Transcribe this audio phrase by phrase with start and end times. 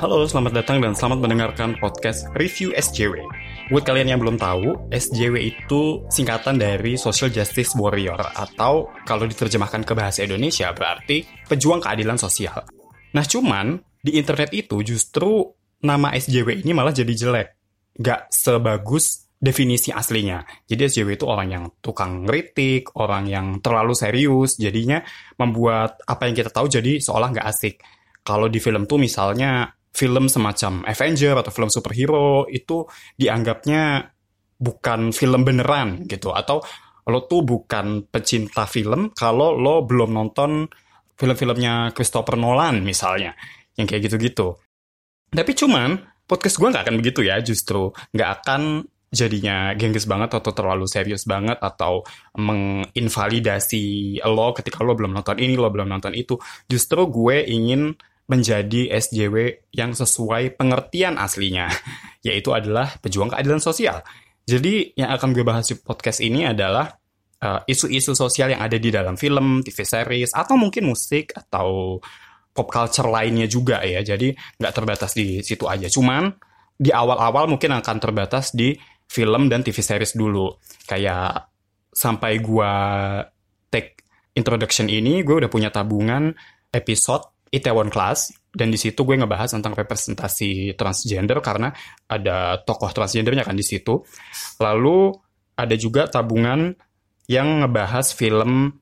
[0.00, 3.20] Halo, selamat datang dan selamat mendengarkan podcast Review SJW.
[3.68, 9.84] Buat kalian yang belum tahu, SJW itu singkatan dari Social Justice Warrior atau kalau diterjemahkan
[9.84, 12.64] ke bahasa Indonesia berarti pejuang keadilan sosial.
[13.12, 15.44] Nah cuman, di internet itu justru
[15.84, 17.48] nama SJW ini malah jadi jelek.
[18.00, 20.64] Gak sebagus definisi aslinya.
[20.64, 25.04] Jadi SJW itu orang yang tukang kritik, orang yang terlalu serius, jadinya
[25.36, 27.84] membuat apa yang kita tahu jadi seolah nggak asik.
[28.24, 32.86] Kalau di film tuh misalnya film semacam Avenger atau film superhero itu
[33.18, 34.06] dianggapnya
[34.60, 36.62] bukan film beneran gitu atau
[37.08, 40.68] lo tuh bukan pecinta film kalau lo belum nonton
[41.18, 43.34] film-filmnya Christopher Nolan misalnya
[43.76, 44.56] yang kayak gitu-gitu.
[45.28, 50.54] Tapi cuman podcast gue nggak akan begitu ya justru nggak akan jadinya gengges banget atau
[50.54, 52.06] terlalu serius banget atau
[52.38, 56.38] menginvalidasi lo ketika lo belum nonton ini lo belum nonton itu
[56.70, 57.98] justru gue ingin
[58.30, 61.66] menjadi SJW yang sesuai pengertian aslinya,
[62.26, 64.06] yaitu adalah pejuang keadilan sosial.
[64.46, 66.86] Jadi yang akan gue bahas di podcast ini adalah
[67.42, 71.98] uh, isu-isu uh, sosial yang ada di dalam film, TV series, atau mungkin musik atau
[72.54, 74.02] pop culture lainnya juga ya.
[74.06, 75.90] Jadi nggak terbatas di situ aja.
[75.90, 76.30] Cuman
[76.78, 78.78] di awal-awal mungkin akan terbatas di
[79.10, 80.54] film dan TV series dulu.
[80.86, 81.50] Kayak
[81.90, 82.72] sampai gue
[83.74, 84.06] take
[84.38, 86.30] introduction ini, gue udah punya tabungan
[86.70, 91.74] episode Itaewon Class dan di situ gue ngebahas tentang representasi transgender karena
[92.06, 94.02] ada tokoh transgendernya kan di situ.
[94.62, 95.14] Lalu
[95.58, 96.74] ada juga tabungan
[97.30, 98.74] yang ngebahas film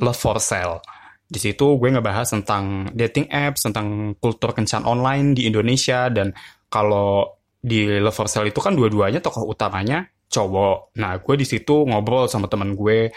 [0.00, 0.84] Love for Sale.
[1.26, 6.32] Di situ gue ngebahas tentang dating apps, tentang kultur kencan online di Indonesia dan
[6.68, 10.96] kalau di Love for Sale itu kan dua-duanya tokoh utamanya cowok.
[11.00, 13.10] Nah, gue di situ ngobrol sama temen gue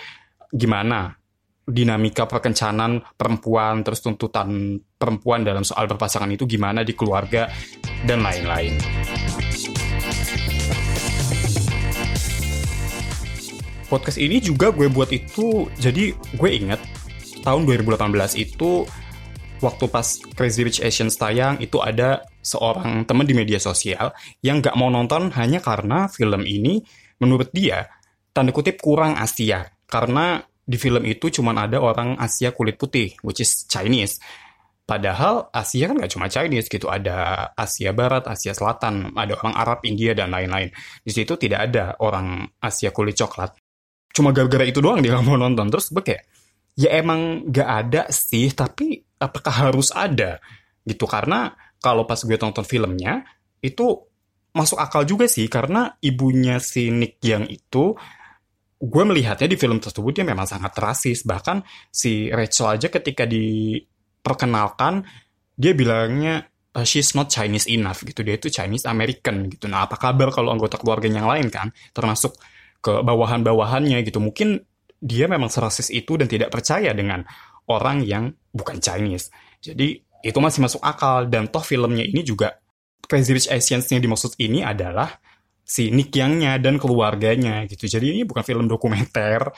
[0.49, 1.18] gimana
[1.69, 7.47] dinamika perkencanan perempuan, terus tuntutan perempuan dalam soal berpasangan itu gimana di keluarga,
[8.03, 8.75] dan lain-lain.
[13.89, 16.81] Podcast ini juga gue buat itu, jadi gue inget
[17.41, 18.85] tahun 2018 itu
[19.59, 24.75] waktu pas Crazy Rich Asians tayang itu ada seorang teman di media sosial yang gak
[24.79, 26.79] mau nonton hanya karena film ini
[27.19, 27.91] menurut dia
[28.31, 33.41] tanda kutip kurang Asia karena di film itu cuma ada orang Asia kulit putih, which
[33.41, 34.21] is Chinese.
[34.85, 39.79] Padahal Asia kan nggak cuma Chinese gitu, ada Asia Barat, Asia Selatan, ada orang Arab,
[39.85, 40.69] India, dan lain-lain.
[41.01, 43.57] Di situ tidak ada orang Asia kulit coklat.
[44.13, 45.73] Cuma gara-gara itu doang dia mau nonton.
[45.73, 46.23] Terus gue kayak,
[46.77, 50.37] ya emang nggak ada sih, tapi apakah harus ada?
[50.85, 53.25] Gitu, karena kalau pas gue tonton filmnya,
[53.61, 54.05] itu
[54.53, 57.93] masuk akal juga sih, karena ibunya si Nick yang itu
[58.79, 61.27] gue melihatnya di film tersebut dia memang sangat rasis.
[61.27, 65.03] Bahkan si Rachel aja ketika diperkenalkan
[65.59, 68.23] dia bilangnya uh, she's not Chinese enough gitu.
[68.23, 69.67] Dia itu Chinese American gitu.
[69.67, 71.75] Nah apa kabar kalau anggota keluarga yang lain kan?
[71.91, 72.39] Termasuk
[72.79, 74.23] ke bawahan-bawahannya gitu.
[74.23, 74.63] Mungkin
[74.99, 77.27] dia memang serasis itu dan tidak percaya dengan
[77.67, 79.27] orang yang bukan Chinese.
[79.59, 81.27] Jadi itu masih masuk akal.
[81.27, 82.55] Dan toh filmnya ini juga
[83.03, 85.19] Crazy Rich Asians yang dimaksud ini adalah
[85.69, 87.85] si Nick Yang-nya dan keluarganya gitu.
[87.85, 89.53] Jadi ini bukan film dokumenter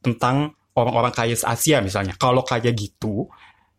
[0.00, 2.16] tentang orang-orang kaya Asia misalnya.
[2.16, 3.28] Kalau kayak gitu,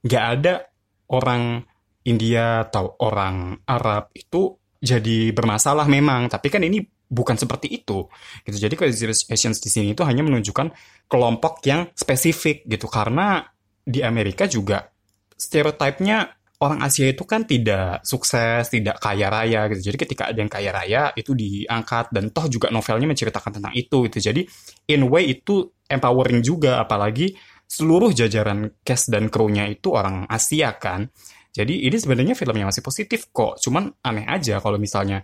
[0.05, 0.69] nggak ada
[1.09, 1.65] orang
[2.05, 6.29] India atau orang Arab itu jadi bermasalah memang.
[6.29, 6.77] Tapi kan ini
[7.09, 8.05] bukan seperti itu
[8.45, 8.57] gitu.
[8.61, 10.67] Jadi Crazy Asians di sini itu hanya menunjukkan
[11.09, 12.85] kelompok yang spesifik gitu.
[12.85, 13.41] Karena
[13.81, 14.85] di Amerika juga
[15.33, 19.93] stereotipnya orang Asia itu kan tidak sukses, tidak kaya raya gitu.
[19.93, 24.09] Jadi ketika ada yang kaya raya itu diangkat dan toh juga novelnya menceritakan tentang itu
[24.09, 24.17] gitu.
[24.17, 24.41] Jadi
[24.89, 31.05] in way itu empowering juga apalagi seluruh jajaran cast dan kru-nya itu orang Asia kan.
[31.53, 33.61] Jadi ini sebenarnya filmnya masih positif kok.
[33.61, 35.21] Cuman aneh aja kalau misalnya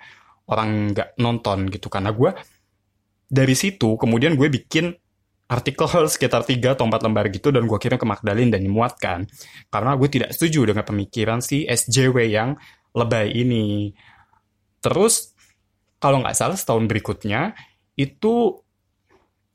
[0.49, 2.35] orang nggak nonton gitu karena gue
[3.33, 4.91] dari situ kemudian gue bikin
[5.53, 9.29] artikel sekitar 3 atau 4 lembar gitu dan gue kirim ke Magdalene dan dimuatkan.
[9.69, 12.57] Karena gue tidak setuju dengan pemikiran si SJW yang
[12.97, 13.93] lebay ini.
[14.81, 15.37] Terus,
[16.01, 17.53] kalau nggak salah setahun berikutnya,
[17.93, 18.57] itu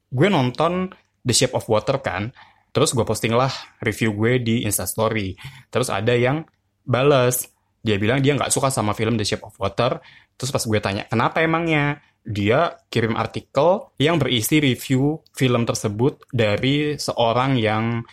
[0.08, 0.94] gue nonton
[1.26, 2.30] The Shape of Water kan.
[2.72, 3.50] Terus gue posting lah
[3.82, 5.34] review gue di Instastory.
[5.68, 6.46] Terus ada yang
[6.86, 7.50] bales.
[7.82, 10.00] Dia bilang dia nggak suka sama film The Shape of Water.
[10.38, 11.98] Terus pas gue tanya, kenapa emangnya?
[12.28, 18.04] Dia kirim artikel yang berisi review film tersebut dari seorang yang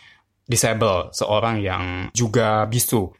[0.47, 1.83] disable, seorang yang
[2.15, 3.11] juga bisu.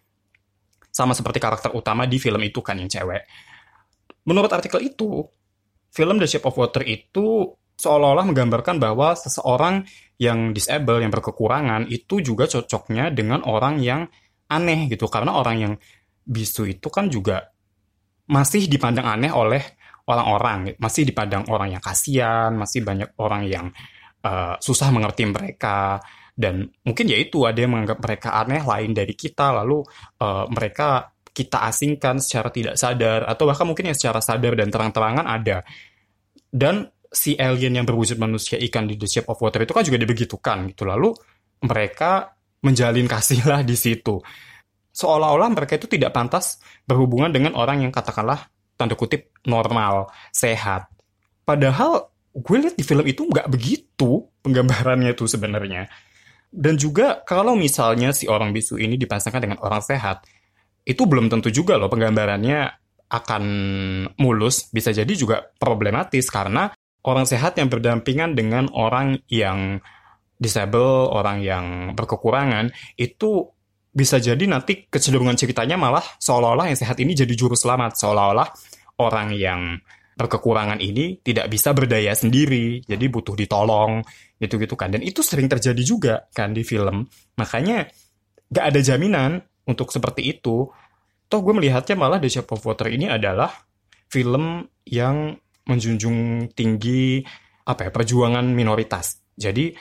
[0.88, 3.28] Sama seperti karakter utama di film itu kan yang cewek.
[4.24, 5.28] Menurut artikel itu,
[5.92, 9.84] film The Shape of Water itu seolah-olah menggambarkan bahwa seseorang
[10.16, 14.08] yang disable, yang berkekurangan, itu juga cocoknya dengan orang yang
[14.48, 15.12] aneh gitu.
[15.12, 15.74] Karena orang yang
[16.24, 17.52] bisu itu kan juga
[18.32, 19.62] masih dipandang aneh oleh
[20.06, 23.66] orang-orang, masih dipandang orang yang kasihan, masih banyak orang yang
[24.22, 25.98] uh, susah mengerti mereka.
[26.36, 29.80] Dan mungkin ya itu ada yang menganggap mereka aneh lain dari kita lalu
[30.20, 35.26] uh, mereka kita asingkan secara tidak sadar atau bahkan mungkin yang secara sadar dan terang-terangan
[35.28, 35.64] ada.
[36.48, 40.00] Dan si alien yang berwujud manusia ikan di The Shape of Water itu kan juga
[40.00, 40.84] dibegitukan gitu.
[40.88, 41.12] Lalu
[41.64, 44.20] mereka menjalin kasih lah di situ.
[44.96, 50.88] Seolah-olah mereka itu tidak pantas berhubungan dengan orang yang katakanlah tanda kutip normal, sehat.
[51.44, 55.88] Padahal gue lihat di film itu nggak begitu penggambarannya itu sebenarnya.
[56.52, 60.24] Dan juga kalau misalnya si orang bisu ini dipasangkan dengan orang sehat,
[60.88, 62.72] itu belum tentu juga loh penggambarannya
[63.12, 63.44] akan
[64.18, 66.72] mulus, bisa jadi juga problematis karena
[67.06, 69.80] orang sehat yang berdampingan dengan orang yang
[70.36, 73.55] disable, orang yang berkekurangan, itu
[73.96, 78.52] bisa jadi nanti kecenderungan ceritanya malah seolah-olah yang sehat ini jadi juru selamat, seolah-olah
[79.00, 79.80] orang yang
[80.16, 84.04] berkekurangan ini tidak bisa berdaya sendiri, jadi butuh ditolong,
[84.40, 84.92] gitu-gitu kan.
[84.92, 87.08] Dan itu sering terjadi juga kan di film.
[87.40, 87.88] Makanya
[88.52, 90.68] gak ada jaminan untuk seperti itu.
[91.26, 93.52] Toh gue melihatnya malah The Shape of Water ini adalah
[94.12, 97.26] film yang menjunjung tinggi
[97.66, 99.26] apa ya perjuangan minoritas.
[99.36, 99.74] Jadi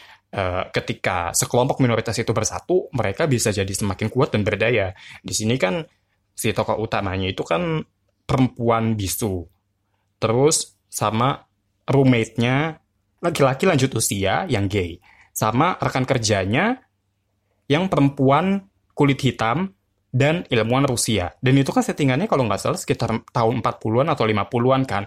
[0.74, 4.90] ketika sekelompok minoritas itu bersatu, mereka bisa jadi semakin kuat dan berdaya.
[5.22, 5.86] Di sini kan
[6.34, 7.86] si tokoh utamanya itu kan
[8.26, 9.46] perempuan bisu.
[10.18, 11.46] Terus sama
[11.86, 12.82] roommate-nya
[13.22, 14.98] laki-laki lanjut usia yang gay.
[15.30, 16.82] Sama rekan kerjanya
[17.70, 19.70] yang perempuan kulit hitam
[20.14, 21.34] dan ilmuwan Rusia.
[21.42, 25.04] Dan itu kan settingannya kalau nggak salah sekitar tahun 40-an atau 50-an kan.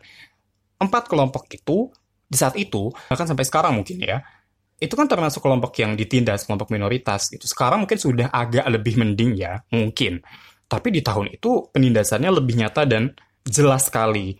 [0.77, 1.89] Empat kelompok itu
[2.27, 4.19] di saat itu, bahkan sampai sekarang mungkin ya,
[4.77, 7.50] itu kan termasuk kelompok yang ditindas, kelompok minoritas gitu.
[7.50, 10.21] Sekarang mungkin sudah agak lebih mending ya, mungkin.
[10.69, 13.09] Tapi di tahun itu penindasannya lebih nyata dan
[13.41, 14.38] jelas sekali.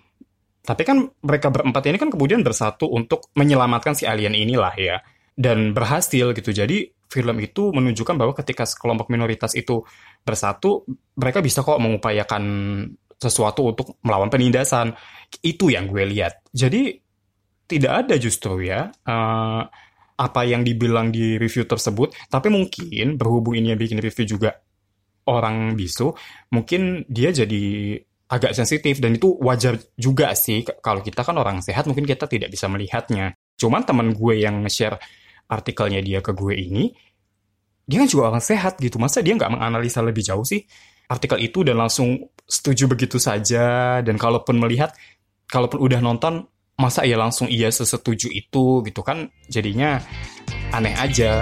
[0.62, 5.02] Tapi kan mereka berempat ini kan kemudian bersatu untuk menyelamatkan si alien inilah ya.
[5.34, 6.52] Dan berhasil gitu.
[6.54, 9.82] Jadi film itu menunjukkan bahwa ketika kelompok minoritas itu
[10.22, 10.84] bersatu,
[11.18, 12.44] mereka bisa kok mengupayakan
[13.18, 14.94] sesuatu untuk melawan penindasan.
[15.42, 16.46] Itu yang gue lihat.
[16.54, 16.94] Jadi
[17.66, 18.92] tidak ada justru ya.
[19.08, 19.66] Uh,
[20.18, 24.58] apa yang dibilang di review tersebut, tapi mungkin berhubung ini yang bikin review juga
[25.30, 26.12] orang bisu,
[26.52, 27.96] mungkin dia jadi
[28.28, 32.52] agak sensitif dan itu wajar juga sih kalau kita kan orang sehat mungkin kita tidak
[32.52, 33.38] bisa melihatnya.
[33.56, 35.00] Cuman teman gue yang nge-share
[35.48, 36.92] artikelnya dia ke gue ini,
[37.88, 39.00] dia kan juga orang sehat gitu.
[39.00, 40.66] Masa dia nggak menganalisa lebih jauh sih
[41.08, 44.00] artikel itu dan langsung setuju begitu saja.
[44.04, 44.94] Dan kalaupun melihat,
[45.48, 46.46] kalaupun udah nonton,
[46.78, 49.98] masa ya langsung iya sesetuju itu gitu kan jadinya
[50.70, 51.42] aneh aja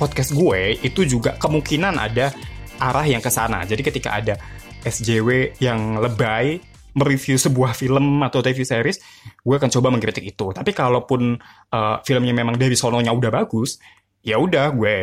[0.00, 2.32] podcast gue itu juga kemungkinan ada
[2.80, 4.40] arah yang ke sana jadi ketika ada
[4.80, 6.64] SJW yang lebay
[6.96, 9.00] mereview sebuah film atau TV series,
[9.40, 10.52] gue akan coba mengkritik itu.
[10.52, 11.40] Tapi kalaupun
[11.72, 13.80] uh, filmnya memang dari sononya udah bagus,
[14.20, 14.96] ya udah gue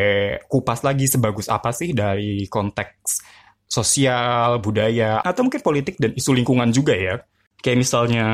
[0.45, 3.38] kupas lagi sebagus apa sih dari konteks
[3.69, 7.21] sosial, budaya, atau mungkin politik dan isu lingkungan juga ya.
[7.61, 8.25] Kayak misalnya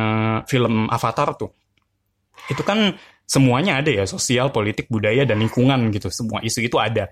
[0.47, 1.51] film Avatar tuh.
[2.47, 2.95] Itu kan
[3.27, 6.07] semuanya ada ya, sosial, politik, budaya, dan lingkungan gitu.
[6.07, 7.11] Semua isu itu ada.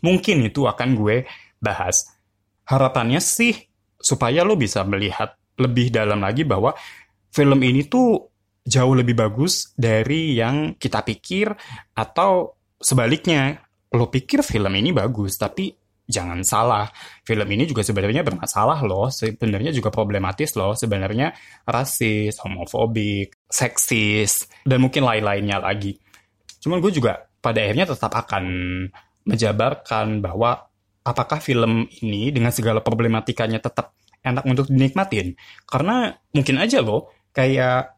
[0.00, 1.28] Mungkin itu akan gue
[1.60, 2.08] bahas.
[2.64, 3.52] Harapannya sih
[4.00, 6.72] supaya lo bisa melihat lebih dalam lagi bahwa
[7.28, 8.32] film ini tuh
[8.64, 11.52] jauh lebih bagus dari yang kita pikir
[11.92, 13.60] atau sebaliknya
[13.92, 15.79] lo pikir film ini bagus tapi
[16.10, 16.90] jangan salah,
[17.22, 21.30] film ini juga sebenarnya bermasalah loh, sebenarnya juga problematis loh, sebenarnya
[21.64, 25.94] rasis, homofobik, seksis, dan mungkin lain-lainnya lagi.
[26.58, 28.44] Cuman gue juga pada akhirnya tetap akan
[29.24, 30.68] menjabarkan bahwa
[31.06, 35.38] apakah film ini dengan segala problematikanya tetap enak untuk dinikmatin.
[35.64, 37.96] Karena mungkin aja loh, kayak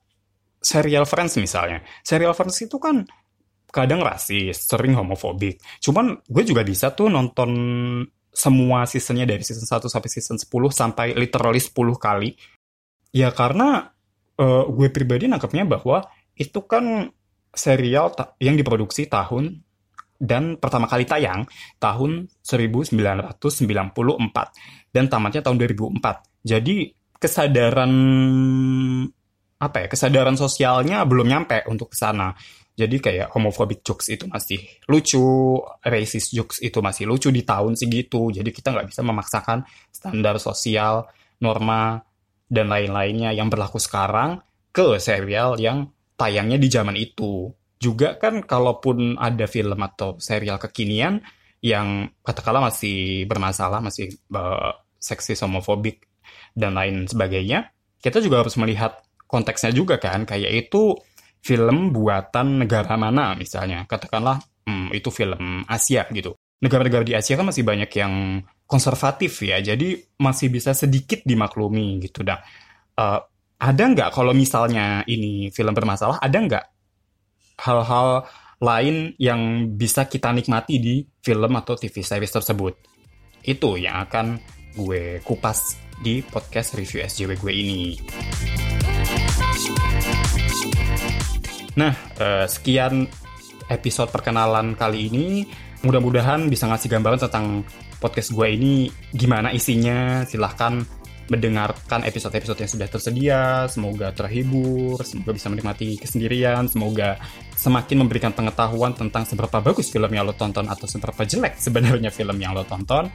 [0.62, 1.83] serial Friends misalnya.
[2.07, 3.02] Serial Friends itu kan
[3.72, 5.56] kadang rasis, sering homofobik.
[5.80, 7.50] Cuman gue juga bisa tuh nonton
[8.32, 12.36] semua seasonnya dari season 1 sampai season 10 sampai literally 10 kali.
[13.16, 13.88] Ya karena
[14.36, 16.04] uh, gue pribadi nangkepnya bahwa
[16.36, 17.08] itu kan
[17.52, 19.60] serial yang diproduksi tahun
[20.16, 21.44] dan pertama kali tayang
[21.82, 22.92] tahun 1994
[24.94, 26.46] dan tamatnya tahun 2004.
[26.46, 26.76] Jadi
[27.18, 27.92] kesadaran
[29.62, 32.34] apa ya kesadaran sosialnya belum nyampe untuk ke sana.
[32.82, 34.58] Jadi kayak homophobic jokes itu masih
[34.90, 38.34] lucu, racist jokes itu masih lucu di tahun segitu.
[38.34, 39.62] Jadi kita nggak bisa memaksakan
[39.94, 41.06] standar sosial,
[41.38, 42.02] norma,
[42.50, 44.42] dan lain-lainnya yang berlaku sekarang
[44.74, 47.54] ke serial yang tayangnya di zaman itu.
[47.82, 51.18] juga kan kalaupun ada film atau serial kekinian
[51.58, 54.70] yang katakanlah masih bermasalah, masih uh,
[55.02, 56.06] seksis, homofobik,
[56.54, 60.94] dan lain sebagainya, kita juga harus melihat konteksnya juga kan, kayak itu
[61.42, 66.38] film buatan negara mana misalnya, katakanlah hmm, itu film Asia gitu.
[66.62, 72.22] Negara-negara di Asia kan masih banyak yang konservatif ya, jadi masih bisa sedikit dimaklumi gitu.
[72.22, 72.38] Dan
[72.94, 73.20] uh,
[73.58, 76.64] ada nggak kalau misalnya ini film bermasalah, ada nggak
[77.66, 78.26] hal-hal
[78.62, 82.75] lain yang bisa kita nikmati di film atau TV series tersebut.
[83.42, 84.38] Itu yang akan
[84.78, 87.82] gue kupas di podcast review SJW gue ini.
[91.78, 93.08] Nah, eh, sekian
[93.72, 95.26] episode perkenalan kali ini.
[95.82, 97.66] Mudah-mudahan bisa ngasih gambaran tentang
[97.98, 100.22] podcast gue ini gimana isinya.
[100.28, 100.84] Silahkan
[101.32, 103.42] mendengarkan episode-episode yang sudah tersedia.
[103.72, 107.16] Semoga terhibur, semoga bisa menikmati kesendirian, semoga
[107.56, 112.36] semakin memberikan pengetahuan tentang seberapa bagus film yang lo tonton atau seberapa jelek sebenarnya film
[112.36, 113.08] yang lo tonton.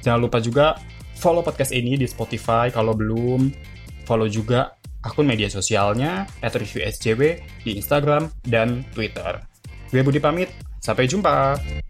[0.00, 0.80] Jangan lupa juga
[1.20, 3.52] follow podcast ini di Spotify kalau belum.
[4.08, 9.40] Follow juga akun media sosialnya reviewsjw di Instagram dan Twitter.
[9.90, 11.89] Gue Budi pamit, sampai jumpa!